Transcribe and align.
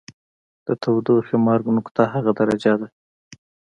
د 0.65 0.67
تودوخې 0.81 1.35
مرګ 1.47 1.65
نقطه 1.77 2.03
هغه 2.13 2.31
درجه 2.39 2.73
ده. 2.81 2.87